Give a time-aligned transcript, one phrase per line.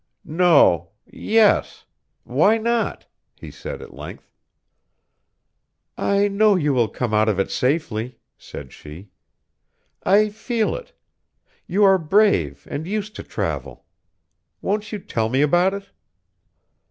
[0.25, 1.85] "No yes
[2.23, 3.05] why not?"
[3.35, 4.31] he said, at length.
[5.95, 9.11] "I know you will come out of it safely," said she;
[10.01, 10.93] "I feel it.
[11.67, 13.85] You are brave and used to travel.
[14.59, 15.91] Won't you tell me about it?"